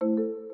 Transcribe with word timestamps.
thank 0.00 0.18
you 0.18 0.45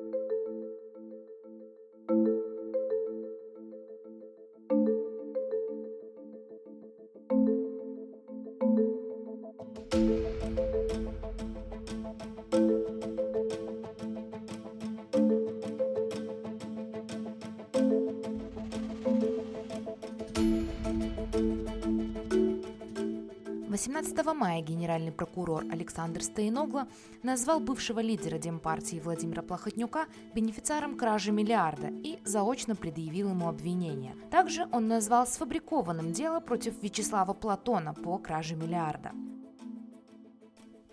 18 23.85 24.25
мая 24.33 24.61
генеральный 24.61 25.11
прокурор 25.11 25.65
Александр 25.69 26.23
Стоиногло 26.23 26.87
назвал 27.21 27.59
бывшего 27.59 27.99
лидера 27.99 28.37
Демпартии 28.37 29.01
Владимира 29.03 29.41
Плохотнюка 29.41 30.05
бенефициаром 30.33 30.95
кражи 30.97 31.33
миллиарда 31.33 31.87
и 31.87 32.17
заочно 32.23 32.77
предъявил 32.77 33.31
ему 33.31 33.49
обвинение. 33.49 34.15
Также 34.31 34.69
он 34.71 34.87
назвал 34.87 35.27
сфабрикованным 35.27 36.13
дело 36.13 36.39
против 36.39 36.81
Вячеслава 36.81 37.33
Платона 37.33 37.93
по 37.93 38.17
краже 38.19 38.55
миллиарда. 38.55 39.11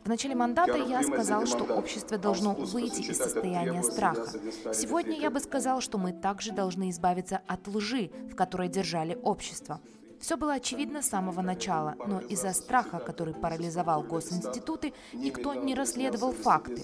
В 0.04 0.08
начале 0.08 0.34
мандата 0.34 0.76
я 0.76 1.04
сказал, 1.04 1.46
что 1.46 1.62
общество 1.62 2.18
должно 2.18 2.54
выйти 2.54 3.02
из 3.02 3.18
состояния 3.18 3.84
страха. 3.84 4.32
Сегодня 4.74 5.16
я 5.16 5.30
бы 5.30 5.38
сказал, 5.38 5.80
что 5.80 5.96
мы 5.96 6.12
также 6.12 6.50
должны 6.50 6.90
избавиться 6.90 7.40
от 7.46 7.68
лжи, 7.68 8.10
в 8.32 8.34
которой 8.34 8.68
держали 8.68 9.16
общество. 9.22 9.80
Все 10.20 10.36
было 10.36 10.52
очевидно 10.52 11.00
с 11.00 11.08
самого 11.08 11.40
начала, 11.40 11.96
но 12.06 12.20
из-за 12.20 12.52
страха, 12.52 12.98
который 12.98 13.32
парализовал 13.32 14.02
госинституты, 14.02 14.92
никто 15.14 15.54
не 15.54 15.74
расследовал 15.74 16.32
факты. 16.32 16.82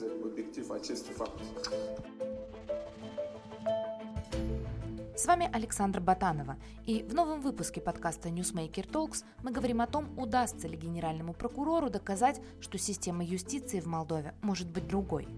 С 5.15 5.27
вами 5.27 5.51
Александра 5.53 6.01
Батанова, 6.01 6.57
и 6.87 7.03
в 7.03 7.15
новом 7.15 7.43
выпуске 7.43 7.81
подкаста 7.83 8.31
Newsmaker 8.31 8.91
Talks 8.91 9.23
мы 9.43 9.51
говорим 9.51 9.83
о 9.83 9.87
том, 9.87 10.19
удастся 10.19 10.67
ли 10.67 10.77
генеральному 10.77 11.35
прокурору 11.35 11.91
доказать, 11.91 12.41
что 12.61 12.79
система 12.79 13.23
юстиции 13.23 13.81
в 13.81 13.87
Молдове 13.87 14.35
может 14.41 14.69
быть 14.69 14.87
другой. 14.87 15.29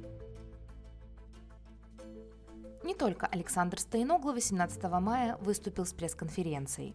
Не 2.85 2.95
только 2.95 3.27
Александр 3.27 3.81
Стоиногло 3.81 4.33
18 4.33 4.83
мая 5.01 5.37
выступил 5.41 5.85
с 5.85 5.93
пресс-конференцией. 5.93 6.95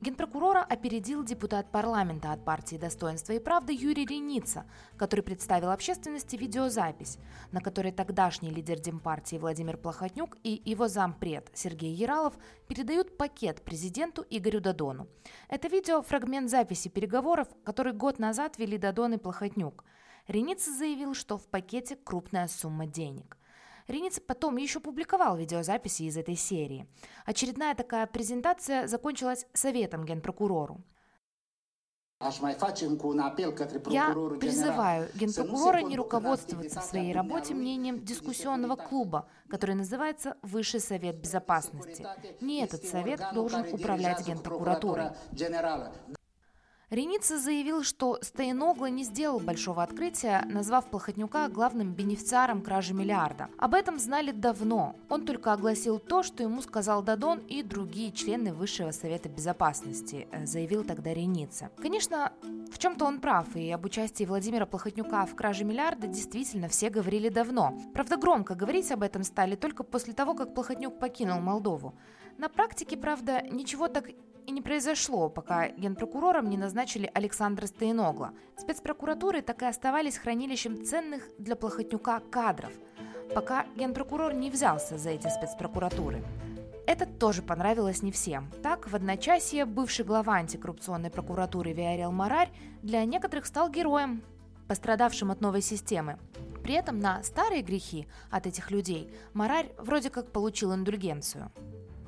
Генпрокурора 0.00 0.62
опередил 0.62 1.24
депутат 1.24 1.72
парламента 1.72 2.30
от 2.30 2.44
партии 2.44 2.76
«Достоинство 2.76 3.32
и 3.32 3.40
правда» 3.40 3.72
Юрий 3.72 4.06
Реница, 4.06 4.64
который 4.96 5.22
представил 5.22 5.70
общественности 5.70 6.36
видеозапись, 6.36 7.18
на 7.50 7.60
которой 7.60 7.90
тогдашний 7.90 8.50
лидер 8.50 8.78
Демпартии 8.78 9.38
Владимир 9.38 9.76
Плохотнюк 9.76 10.36
и 10.44 10.62
его 10.64 10.86
зампред 10.86 11.50
Сергей 11.52 11.92
Яралов 11.92 12.38
передают 12.68 13.16
пакет 13.16 13.64
президенту 13.64 14.24
Игорю 14.30 14.60
Дадону. 14.60 15.08
Это 15.48 15.66
видео– 15.66 16.00
фрагмент 16.08 16.48
записи 16.48 16.88
переговоров, 16.88 17.48
который 17.64 17.92
год 17.92 18.20
назад 18.20 18.56
вели 18.56 18.78
Дадон 18.78 19.14
и 19.14 19.18
Плохотнюк. 19.18 19.84
Реница 20.28 20.70
заявил, 20.70 21.14
что 21.14 21.38
в 21.38 21.48
пакете 21.48 21.96
крупная 21.96 22.46
сумма 22.46 22.86
денег– 22.86 23.36
Рениц 23.88 24.20
потом 24.20 24.56
еще 24.58 24.80
публиковал 24.80 25.36
видеозаписи 25.36 26.02
из 26.02 26.16
этой 26.16 26.36
серии. 26.36 26.86
Очередная 27.24 27.74
такая 27.74 28.06
презентация 28.06 28.86
закончилась 28.86 29.46
советом 29.54 30.04
генпрокурору. 30.04 30.84
Я 32.20 32.32
призываю 34.40 35.08
генпрокурора 35.14 35.78
не 35.78 35.96
руководствоваться 35.96 36.80
в 36.80 36.84
своей 36.84 37.14
работе 37.14 37.54
мнением 37.54 38.04
дискуссионного 38.04 38.74
клуба, 38.76 39.28
который 39.48 39.76
называется 39.76 40.36
Высший 40.42 40.80
совет 40.80 41.20
безопасности. 41.20 42.04
Не 42.40 42.64
этот 42.64 42.84
совет 42.84 43.22
должен 43.32 43.72
управлять 43.72 44.26
генпрокуратурой. 44.26 45.12
Реница 46.90 47.38
заявил, 47.38 47.82
что 47.82 48.18
Стоиногло 48.22 48.86
не 48.86 49.04
сделал 49.04 49.40
большого 49.40 49.82
открытия, 49.82 50.42
назвав 50.46 50.86
Плохотнюка 50.86 51.48
главным 51.48 51.92
бенефициаром 51.92 52.62
кражи 52.62 52.94
миллиарда. 52.94 53.50
Об 53.58 53.74
этом 53.74 53.98
знали 53.98 54.30
давно. 54.30 54.96
Он 55.10 55.26
только 55.26 55.52
огласил 55.52 55.98
то, 55.98 56.22
что 56.22 56.42
ему 56.42 56.62
сказал 56.62 57.02
Дадон 57.02 57.40
и 57.40 57.62
другие 57.62 58.10
члены 58.10 58.54
Высшего 58.54 58.92
Совета 58.92 59.28
Безопасности, 59.28 60.28
э, 60.32 60.46
заявил 60.46 60.82
тогда 60.82 61.12
Реница. 61.12 61.70
Конечно, 61.76 62.32
в 62.72 62.78
чем-то 62.78 63.04
он 63.04 63.20
прав, 63.20 63.54
и 63.54 63.70
об 63.70 63.84
участии 63.84 64.24
Владимира 64.24 64.64
Плохотнюка 64.64 65.26
в 65.26 65.34
краже 65.34 65.64
миллиарда 65.64 66.06
действительно 66.06 66.68
все 66.68 66.88
говорили 66.88 67.28
давно. 67.28 67.78
Правда, 67.92 68.16
громко 68.16 68.54
говорить 68.54 68.90
об 68.92 69.02
этом 69.02 69.24
стали 69.24 69.56
только 69.56 69.82
после 69.84 70.14
того, 70.14 70.32
как 70.32 70.54
Плохотнюк 70.54 70.98
покинул 70.98 71.38
Молдову. 71.40 71.94
На 72.38 72.48
практике, 72.48 72.96
правда, 72.96 73.42
ничего 73.42 73.88
так 73.88 74.06
и 74.48 74.50
не 74.50 74.62
произошло, 74.62 75.28
пока 75.28 75.68
генпрокурором 75.68 76.48
не 76.48 76.56
назначили 76.56 77.10
Александра 77.12 77.66
Стоиногла. 77.66 78.32
Спецпрокуратуры 78.56 79.42
так 79.42 79.60
и 79.60 79.66
оставались 79.66 80.16
хранилищем 80.16 80.86
ценных 80.86 81.28
для 81.36 81.54
Плохотнюка 81.54 82.20
кадров, 82.30 82.72
пока 83.34 83.66
генпрокурор 83.76 84.32
не 84.32 84.50
взялся 84.50 84.96
за 84.96 85.10
эти 85.10 85.28
спецпрокуратуры. 85.28 86.24
Это 86.86 87.04
тоже 87.04 87.42
понравилось 87.42 88.00
не 88.02 88.10
всем. 88.10 88.50
Так, 88.62 88.88
в 88.88 88.96
одночасье 88.96 89.66
бывший 89.66 90.06
глава 90.06 90.36
антикоррупционной 90.36 91.10
прокуратуры 91.10 91.74
Виарел 91.74 92.10
Марарь 92.10 92.50
для 92.82 93.04
некоторых 93.04 93.44
стал 93.44 93.68
героем, 93.68 94.22
пострадавшим 94.66 95.30
от 95.30 95.42
новой 95.42 95.60
системы. 95.60 96.18
При 96.62 96.72
этом 96.72 97.00
на 97.00 97.22
старые 97.22 97.60
грехи 97.60 98.08
от 98.30 98.46
этих 98.46 98.70
людей 98.70 99.12
Марарь 99.34 99.70
вроде 99.76 100.08
как 100.08 100.32
получил 100.32 100.74
индульгенцию. 100.74 101.52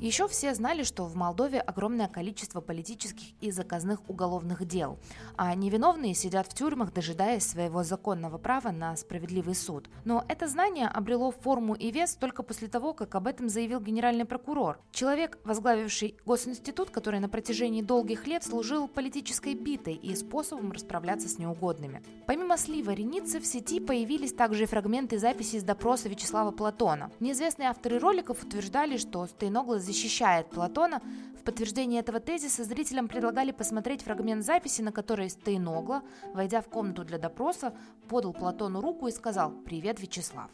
Еще 0.01 0.29
все 0.29 0.55
знали, 0.55 0.83
что 0.83 1.05
в 1.05 1.15
Молдове 1.15 1.61
огромное 1.61 2.09
количество 2.09 2.63
политических 2.63 3.35
и 3.43 3.51
заказных 3.51 4.01
уголовных 4.09 4.67
дел, 4.67 4.99
а 5.37 5.55
невиновные 5.55 6.15
сидят 6.15 6.47
в 6.47 6.55
тюрьмах, 6.55 6.95
дожидаясь 6.95 7.47
своего 7.47 7.83
законного 7.83 8.39
права 8.39 8.71
на 8.71 8.97
справедливый 8.97 9.55
суд. 9.55 9.91
Но 10.07 10.25
это 10.27 10.49
знание 10.49 10.89
обрело 10.89 11.31
форму 11.31 11.75
и 11.75 11.91
вес 11.91 12.15
только 12.15 12.43
после 12.43 12.69
того, 12.69 12.95
как 12.95 13.15
об 13.15 13.27
этом 13.27 13.51
заявил 13.51 13.79
генеральный 13.79 14.25
прокурор. 14.25 14.79
Человек, 14.91 15.39
возглавивший 15.45 16.17
госинститут, 16.25 16.89
который 16.89 17.21
на 17.21 17.29
протяжении 17.29 17.83
долгих 17.83 18.27
лет 18.27 18.43
служил 18.43 18.89
политической 18.89 19.55
битой 19.55 19.97
и 19.97 20.17
способом 20.17 20.73
расправляться 20.73 21.29
с 21.29 21.37
неугодными. 21.37 22.03
Помимо 22.27 22.57
слива 22.57 22.93
Реницы 22.93 23.39
в 23.39 23.45
сети 23.45 23.81
появились 23.81 24.33
также 24.33 24.65
фрагменты 24.65 25.19
записи 25.19 25.57
из 25.57 25.63
допроса 25.63 26.09
Вячеслава 26.09 26.53
Платона. 26.53 27.11
Неизвестные 27.21 27.69
авторы 27.69 27.99
роликов 27.99 28.43
утверждали, 28.43 28.97
что 28.97 29.27
Стейногло 29.27 29.79
защищает 29.91 30.49
Платона, 30.51 31.03
в 31.39 31.43
подтверждение 31.43 32.01
этого 32.01 32.21
тезиса 32.21 32.63
зрителям 32.65 33.09
предлагали 33.09 33.51
посмотреть 33.51 34.03
фрагмент 34.03 34.45
записи, 34.45 34.83
на 34.83 34.93
которой 34.93 35.29
Стейногло, 35.29 36.03
войдя 36.33 36.61
в 36.61 36.69
комнату 36.69 37.05
для 37.05 37.19
допроса, 37.19 37.75
подал 38.09 38.33
Платону 38.33 38.81
руку 38.81 39.09
и 39.09 39.13
сказал 39.13 39.51
«Привет, 39.51 40.01
Вячеслав». 40.01 40.51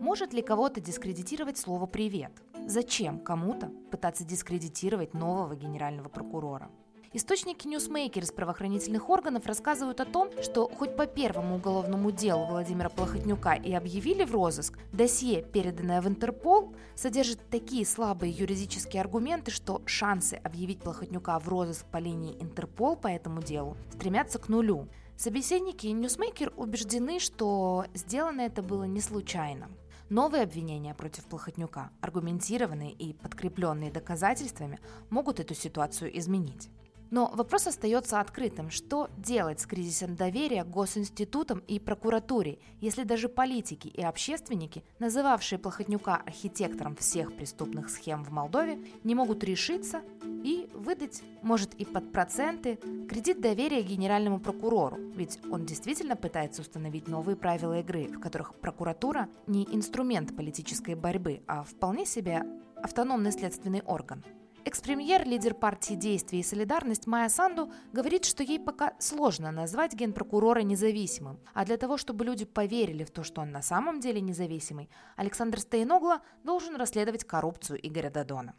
Может 0.00 0.32
ли 0.32 0.40
кого-то 0.40 0.80
дискредитировать 0.80 1.58
слово 1.58 1.86
«привет»? 1.86 2.32
Зачем 2.66 3.18
кому-то 3.18 3.70
пытаться 3.90 4.24
дискредитировать 4.24 5.12
нового 5.12 5.54
генерального 5.54 6.08
прокурора? 6.08 6.70
Источники 7.14 7.66
Newsmaker 7.66 8.20
из 8.20 8.32
правоохранительных 8.32 9.08
органов 9.08 9.46
рассказывают 9.46 9.98
о 10.00 10.04
том, 10.04 10.28
что 10.42 10.68
хоть 10.68 10.94
по 10.94 11.06
первому 11.06 11.56
уголовному 11.56 12.10
делу 12.10 12.44
Владимира 12.44 12.90
Плохотнюка 12.90 13.54
и 13.54 13.72
объявили 13.72 14.24
в 14.24 14.32
розыск, 14.32 14.78
досье, 14.92 15.42
переданное 15.42 16.02
в 16.02 16.06
Интерпол, 16.06 16.74
содержит 16.94 17.40
такие 17.48 17.86
слабые 17.86 18.30
юридические 18.30 19.00
аргументы, 19.00 19.50
что 19.50 19.80
шансы 19.86 20.34
объявить 20.34 20.80
Плохотнюка 20.80 21.38
в 21.38 21.48
розыск 21.48 21.86
по 21.86 21.96
линии 21.96 22.36
Интерпол 22.42 22.94
по 22.94 23.06
этому 23.06 23.42
делу 23.42 23.78
стремятся 23.94 24.38
к 24.38 24.50
нулю. 24.50 24.86
Собеседники 25.16 25.86
Newsmaker 25.86 26.52
убеждены, 26.56 27.20
что 27.20 27.86
сделано 27.94 28.42
это 28.42 28.60
было 28.60 28.84
не 28.84 29.00
случайно. 29.00 29.70
Новые 30.10 30.42
обвинения 30.42 30.94
против 30.94 31.24
Плохотнюка, 31.24 31.90
аргументированные 32.02 32.92
и 32.92 33.14
подкрепленные 33.14 33.90
доказательствами, 33.90 34.78
могут 35.08 35.40
эту 35.40 35.54
ситуацию 35.54 36.16
изменить. 36.18 36.68
Но 37.10 37.30
вопрос 37.34 37.66
остается 37.66 38.20
открытым. 38.20 38.70
Что 38.70 39.08
делать 39.16 39.60
с 39.60 39.66
кризисом 39.66 40.14
доверия 40.14 40.64
госинститутам 40.64 41.60
и 41.60 41.78
прокуратуре, 41.78 42.58
если 42.80 43.04
даже 43.04 43.28
политики 43.28 43.88
и 43.88 44.02
общественники, 44.02 44.84
называвшие 44.98 45.58
Плохотнюка 45.58 46.16
архитектором 46.16 46.96
всех 46.96 47.34
преступных 47.34 47.90
схем 47.90 48.24
в 48.24 48.30
Молдове, 48.30 48.78
не 49.04 49.14
могут 49.14 49.42
решиться 49.44 50.02
и 50.44 50.68
выдать, 50.74 51.22
может 51.42 51.74
и 51.74 51.84
под 51.84 52.12
проценты, 52.12 52.78
кредит 53.08 53.40
доверия 53.40 53.82
генеральному 53.82 54.38
прокурору, 54.38 54.98
ведь 55.14 55.40
он 55.50 55.64
действительно 55.64 56.16
пытается 56.16 56.62
установить 56.62 57.08
новые 57.08 57.36
правила 57.36 57.80
игры, 57.80 58.08
в 58.08 58.20
которых 58.20 58.54
прокуратура 58.54 59.28
не 59.46 59.64
инструмент 59.64 60.36
политической 60.36 60.94
борьбы, 60.94 61.42
а 61.46 61.64
вполне 61.64 62.06
себе 62.06 62.44
автономный 62.76 63.32
следственный 63.32 63.82
орган. 63.82 64.24
Экс-премьер, 64.68 65.26
лидер 65.26 65.54
партии 65.54 65.94
«Действие 65.94 66.42
и 66.42 66.44
солидарность» 66.44 67.06
Майя 67.06 67.30
Санду 67.30 67.72
говорит, 67.94 68.26
что 68.26 68.42
ей 68.42 68.60
пока 68.60 68.92
сложно 68.98 69.50
назвать 69.50 69.94
генпрокурора 69.94 70.60
независимым. 70.60 71.40
А 71.54 71.64
для 71.64 71.78
того, 71.78 71.96
чтобы 71.96 72.26
люди 72.26 72.44
поверили 72.44 73.02
в 73.02 73.10
то, 73.10 73.22
что 73.22 73.40
он 73.40 73.50
на 73.50 73.62
самом 73.62 73.98
деле 73.98 74.20
независимый, 74.20 74.90
Александр 75.16 75.58
Стоеногла 75.58 76.20
должен 76.44 76.76
расследовать 76.76 77.24
коррупцию 77.24 77.78
Игоря 77.82 78.10
Дадона. 78.10 78.54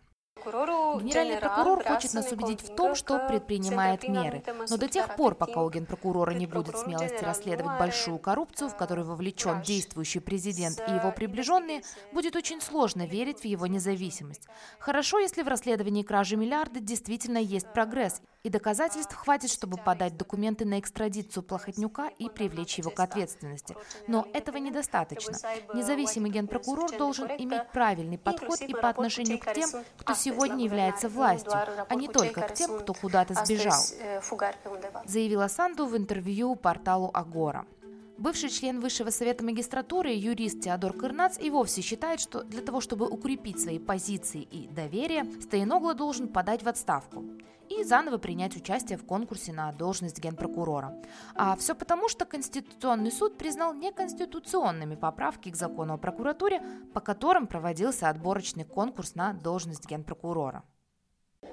Генеральный 0.46 1.38
прокурор 1.38 1.84
хочет 1.84 2.14
нас 2.14 2.32
убедить 2.32 2.62
в 2.62 2.76
том, 2.76 2.96
что 2.96 3.20
предпринимает 3.28 4.08
меры. 4.08 4.44
Но 4.70 4.78
до 4.78 4.88
тех 4.88 5.16
пор, 5.16 5.36
пока 5.36 5.62
у 5.62 5.70
генпрокурора 5.70 6.32
не 6.32 6.48
будет 6.48 6.78
смелости 6.78 7.24
расследовать 7.24 7.78
большую 7.78 8.20
коррупцию, 8.20 8.70
в 8.70 8.76
которую 8.76 9.06
вовлечен 9.08 9.62
действующий 9.62 10.20
президент 10.20 10.80
и 10.88 10.92
его 10.92 11.12
приближенные, 11.12 11.82
будет 12.14 12.36
очень 12.36 12.62
сложно 12.62 13.06
верить 13.06 13.42
в 13.42 13.46
его 13.46 13.68
независимость. 13.68 14.48
Хорошо, 14.80 15.20
если 15.20 15.44
в 15.44 15.48
расследовании 15.48 16.04
кражи 16.04 16.36
миллиарда 16.36 16.80
действительно 16.80 17.38
есть 17.38 17.72
прогресс, 17.74 18.22
и 18.44 18.50
доказательств 18.50 19.14
хватит, 19.16 19.52
чтобы 19.52 19.78
подать 19.78 20.16
документы 20.16 20.64
на 20.64 20.80
экстрадицию 20.80 21.44
Плохотнюка 21.44 22.08
и 22.08 22.30
привлечь 22.30 22.78
его 22.78 22.90
к 22.90 23.00
ответственности. 23.02 23.76
Но 24.08 24.26
этого 24.34 24.58
недостаточно. 24.58 25.38
Независимый 25.74 26.32
генпрокурор 26.32 26.98
должен 26.98 27.28
иметь 27.28 27.70
правильный 27.74 28.18
подход 28.18 28.62
и 28.62 28.74
по 28.74 28.88
отношению 28.88 29.40
к 29.40 29.54
тем, 29.54 29.70
кто 29.98 30.14
сегодня 30.14 30.29
является 30.64 31.10
властью, 31.10 31.54
а 31.88 31.96
не 31.96 32.08
только 32.08 32.42
к 32.42 32.54
тем, 32.54 32.80
кто 32.80 32.94
куда-то 32.94 33.34
сбежал, 33.34 33.82
заявила 35.06 35.48
Санду 35.48 35.86
в 35.86 35.98
интервью 35.98 36.56
порталу 36.56 37.12
Агора. 37.14 37.66
Бывший 38.20 38.50
член 38.50 38.82
Высшего 38.82 39.12
совета 39.12 39.46
магистратуры, 39.46 40.10
юрист 40.10 40.60
Теодор 40.60 40.92
Кырнац 40.92 41.40
и 41.40 41.50
вовсе 41.50 41.82
считает, 41.82 42.20
что 42.20 42.44
для 42.44 42.62
того, 42.62 42.82
чтобы 42.82 43.08
укрепить 43.08 43.62
свои 43.62 43.80
позиции 43.80 44.42
и 44.42 44.68
доверие, 44.68 45.24
Стояногла 45.42 45.94
должен 45.94 46.28
подать 46.28 46.62
в 46.62 46.68
отставку 46.68 47.24
и 47.70 47.82
заново 47.86 48.18
принять 48.18 48.58
участие 48.58 48.98
в 48.98 49.06
конкурсе 49.06 49.54
на 49.54 49.72
должность 49.72 50.20
генпрокурора. 50.20 51.02
А 51.34 51.56
все 51.56 51.74
потому, 51.76 52.10
что 52.10 52.26
Конституционный 52.26 53.14
суд 53.14 53.38
признал 53.38 53.74
неконституционными 53.74 54.96
поправки 54.96 55.50
к 55.50 55.56
закону 55.56 55.94
о 55.94 55.98
прокуратуре, 55.98 56.62
по 56.94 57.00
которым 57.00 57.48
проводился 57.48 58.10
отборочный 58.10 58.66
конкурс 58.66 59.16
на 59.16 59.32
должность 59.32 59.88
генпрокурора. 59.88 60.66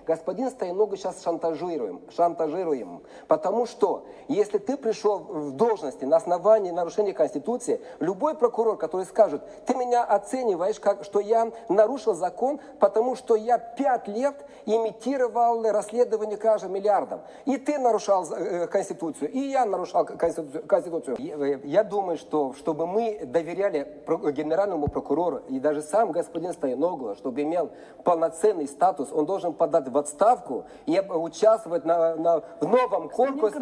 Господин 0.07 0.51
Стоянога 0.51 0.97
сейчас 0.97 1.23
шантажируем, 1.23 2.01
шантажируем. 2.15 3.03
Потому 3.27 3.67
что, 3.67 4.07
если 4.29 4.59
ты 4.59 4.77
пришел 4.77 5.19
в 5.19 5.51
должности 5.53 6.05
на 6.05 6.17
основании 6.17 6.71
нарушения 6.71 7.13
Конституции, 7.13 7.81
любой 7.99 8.37
прокурор, 8.37 8.77
который 8.77 9.05
скажет, 9.07 9.43
ты 9.67 9.75
меня 9.75 10.05
оцениваешь, 10.05 10.79
как, 10.79 11.03
что 11.03 11.19
я 11.19 11.51
нарушил 11.69 12.15
закон, 12.15 12.61
потому 12.79 13.17
что 13.17 13.35
я 13.35 13.59
пять 13.59 14.07
лет 14.07 14.47
имитировал 14.65 15.63
расследование 15.63 16.37
кражи 16.37 16.69
миллиардов. 16.69 17.21
И 17.45 17.57
ты 17.57 17.79
нарушал 17.79 18.27
э, 18.31 18.69
Конституцию, 18.69 19.33
и 19.33 19.41
я 19.41 19.65
нарушал 19.65 20.05
Конституцию. 20.05 21.17
Э, 21.19 21.61
я 21.65 21.83
думаю, 21.83 22.17
что 22.17 22.53
чтобы 22.53 22.87
мы 22.87 23.23
доверяли 23.25 24.03
генеральному 24.07 24.87
прокурору, 24.87 25.43
и 25.49 25.59
даже 25.59 25.83
сам 25.83 26.13
господин 26.13 26.53
Стояногла, 26.53 27.17
чтобы 27.17 27.43
имел 27.43 27.71
полноценный 28.05 28.69
статус, 28.69 29.09
он 29.13 29.27
должен 29.27 29.53
подать 29.53 29.96
в 29.97 29.99
отставку 29.99 30.67
и 30.85 31.01
участвовать 31.01 31.85
на, 31.87 32.17
на, 32.17 32.41
в 32.61 32.69
новом 32.69 33.09
конкурсе. 33.09 33.61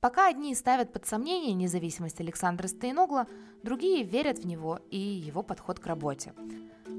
Пока 0.00 0.26
одни 0.26 0.52
ставят 0.56 0.92
под 0.92 1.06
сомнение 1.06 1.54
независимость 1.54 2.20
Александра 2.20 2.66
Стояногла, 2.66 3.28
другие 3.62 4.02
верят 4.02 4.38
в 4.40 4.46
него 4.46 4.80
и 4.90 4.98
его 4.98 5.44
подход 5.44 5.78
к 5.78 5.86
работе. 5.86 6.34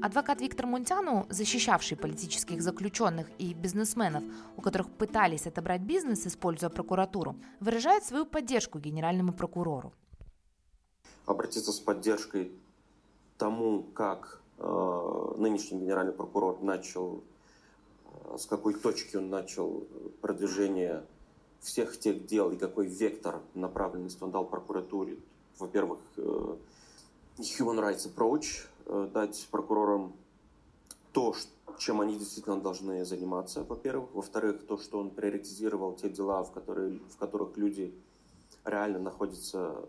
Адвокат 0.02 0.40
Виктор 0.40 0.66
Мунтяну, 0.66 1.26
защищавший 1.30 1.98
политических 1.98 2.62
заключенных 2.62 3.28
и 3.38 3.54
бизнесменов, 3.54 4.24
у 4.56 4.62
которых 4.62 4.90
пытались 4.90 5.48
отобрать 5.48 5.82
бизнес, 5.82 6.26
используя 6.26 6.70
прокуратуру, 6.70 7.36
выражает 7.60 8.06
свою 8.06 8.26
поддержку 8.26 8.80
генеральному 8.80 9.34
прокурору. 9.34 9.92
Обратиться 11.26 11.74
с 11.74 11.80
поддержкой 11.80 12.52
тому, 13.38 13.84
как 13.84 14.42
э, 14.60 15.34
нынешний 15.38 15.80
генеральный 15.80 16.14
прокурор 16.14 16.62
начал 16.62 17.24
с 18.38 18.46
какой 18.46 18.74
точки 18.74 19.18
он 19.18 19.30
начал 19.30 19.88
продвижение 20.22 21.06
всех 21.62 21.98
тех 21.98 22.26
дел 22.26 22.52
и 22.52 22.58
какой 22.58 22.88
вектор 22.88 23.42
направленности 23.54 24.22
он 24.24 24.32
дал 24.32 24.46
прокуратуре. 24.46 25.18
Во-первых, 25.60 26.00
э, 26.18 26.56
Human 27.38 27.80
Rights 27.80 28.14
Approach, 28.14 28.66
э, 28.86 29.10
дать 29.14 29.48
прокурорам 29.50 30.14
то, 31.14 31.36
чем 31.78 32.02
они 32.02 32.18
действительно 32.18 32.60
должны 32.60 33.06
заниматься, 33.06 33.64
во-первых. 33.64 34.14
Во-вторых, 34.14 34.66
то, 34.68 34.78
что 34.78 35.00
он 35.00 35.10
приоритизировал 35.12 35.94
те 35.94 36.10
дела, 36.10 36.44
в, 36.44 36.52
которые, 36.52 37.00
в 37.10 37.18
которых 37.18 37.56
люди 37.56 37.94
реально 38.66 39.00
находятся 39.00 39.86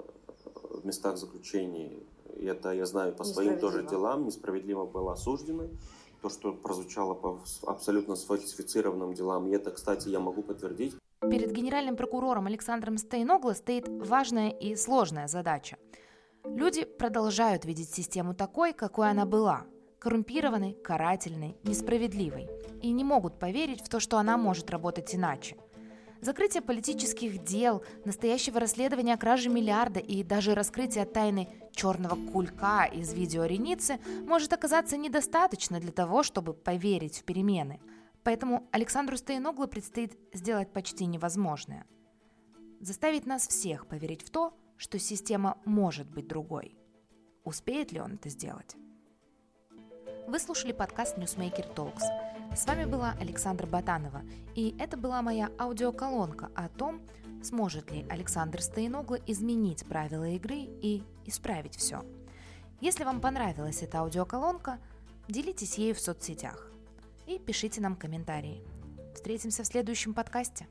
в 0.71 0.85
местах 0.85 1.17
заключения. 1.17 1.93
И 2.37 2.45
это 2.45 2.73
я 2.73 2.87
знаю 2.87 3.15
по 3.15 3.25
своим 3.25 3.59
тоже 3.59 3.85
делам, 3.85 4.27
несправедливо 4.27 4.85
было 4.85 5.13
осуждены 5.13 5.71
то, 6.25 6.31
что 6.31 6.53
прозвучало 6.53 7.13
по 7.15 7.41
абсолютно 7.67 8.17
сфальсифицированным 8.17 9.13
делам. 9.13 9.47
И 9.47 9.55
это, 9.55 9.71
кстати, 9.71 10.09
я 10.09 10.21
могу 10.21 10.43
подтвердить. 10.43 10.95
Перед 11.21 11.53
генеральным 11.53 11.97
прокурором 11.97 12.47
Александром 12.47 12.97
Стейногло 12.97 13.53
стоит 13.53 13.89
важная 13.89 14.49
и 14.49 14.75
сложная 14.75 15.29
задача. 15.29 15.77
Люди 16.45 16.85
продолжают 16.85 17.67
видеть 17.67 17.91
систему 17.91 18.35
такой, 18.35 18.73
какой 18.73 19.11
она 19.11 19.27
была– 19.27 19.65
коррумпированной, 19.99 20.73
карательной, 20.73 21.57
несправедливой, 21.63 22.49
и 22.83 22.91
не 22.93 23.05
могут 23.05 23.39
поверить 23.39 23.83
в 23.83 23.89
то, 23.91 24.01
что 24.01 24.17
она 24.17 24.39
может 24.39 24.71
работать 24.71 25.15
иначе– 25.15 25.57
Закрытие 26.25 26.63
политических 26.63 27.45
дел, 27.45 27.85
настоящего 28.07 28.59
расследования 28.59 29.15
кражи 29.19 29.51
миллиарда 29.51 30.01
и 30.01 30.23
даже 30.23 30.55
раскрытие 30.55 31.05
тайны 31.05 31.51
черного 31.73 32.17
кулька 32.33 32.87
из 32.87 33.13
видео 33.13 33.45
Реницы 33.45 34.01
может 34.27 34.55
оказаться 34.55 34.97
недостаточно 34.97 35.81
для 35.81 35.93
того, 35.93 36.23
чтобы 36.23 36.55
поверить 36.55 37.19
в 37.19 37.25
перемены. 37.25 37.79
Поэтому 38.23 38.67
Александру 38.73 39.19
Стояноглу 39.19 39.69
предстоит 39.69 40.19
сделать 40.33 40.73
почти 40.73 41.05
невозможное. 41.05 41.85
Заставить 42.81 43.27
нас 43.27 43.47
всех 43.47 43.87
поверить 43.87 44.23
в 44.23 44.31
то, 44.31 44.57
что 44.79 44.99
система 44.99 45.59
может 45.67 46.09
быть 46.09 46.27
другой. 46.27 46.75
Успеет 47.45 47.93
ли 47.93 48.01
он 48.01 48.15
это 48.15 48.31
сделать? 48.31 48.77
Вы 50.27 50.39
слушали 50.39 50.73
подкаст 50.73 51.19
Newsmaker 51.19 51.75
Talks. 51.75 52.01
С 52.57 52.67
вами 52.67 52.85
была 52.85 53.17
Александра 53.21 53.67
Батанова, 53.67 54.23
и 54.55 54.77
это 54.79 54.97
была 54.97 55.23
моя 55.23 55.51
аудиоколонка 55.59 56.51
о 56.55 56.69
том, 56.69 57.03
сможет 57.43 57.91
ли 57.91 58.07
Александр 58.09 58.63
Стояногла 58.63 59.17
изменить 59.27 59.85
правила 59.85 60.29
игры 60.29 60.59
и 60.59 61.03
исправить 61.27 61.77
все. 61.77 62.05
Если 62.81 63.03
вам 63.03 63.21
понравилась 63.21 63.83
эта 63.83 63.99
аудиоколонка, 63.99 64.79
делитесь 65.27 65.79
ею 65.79 65.97
в 65.97 66.01
соцсетях 66.01 66.71
и 67.27 67.41
пишите 67.41 67.81
нам 67.81 67.97
комментарии. 67.97 68.63
Встретимся 69.15 69.65
в 69.65 69.67
следующем 69.67 70.15
подкасте. 70.15 70.69